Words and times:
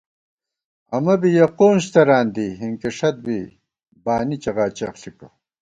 امہ 0.95 1.15
بی 1.21 1.29
یَہ 1.37 1.45
قونج 1.57 1.81
تران 1.93 2.25
دی 2.35 2.45
ہِنکِݭَت 2.59 3.15
بی 3.25 3.39
بانی 4.03 4.37
چغاچغ 4.43 4.93
ݪِکہ 5.01 5.27